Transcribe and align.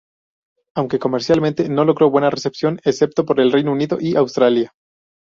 Aunque, 0.75 0.97
comercialmente 0.97 1.69
no 1.69 1.85
logró 1.85 2.09
buena 2.09 2.31
recepción, 2.31 2.79
excepto 2.83 3.23
por 3.23 3.39
el 3.39 3.51
Reino 3.51 3.71
Unido 3.71 3.99
y 4.01 4.15
Australia. 4.15 4.73